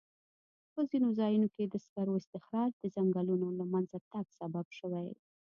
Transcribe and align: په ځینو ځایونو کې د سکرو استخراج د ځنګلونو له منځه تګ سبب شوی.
په 0.73 0.81
ځینو 0.89 1.07
ځایونو 1.19 1.47
کې 1.55 1.63
د 1.67 1.75
سکرو 1.85 2.13
استخراج 2.21 2.71
د 2.77 2.83
ځنګلونو 2.95 3.47
له 3.59 3.65
منځه 3.73 3.97
تګ 4.11 4.25
سبب 4.39 4.65
شوی. 4.79 5.09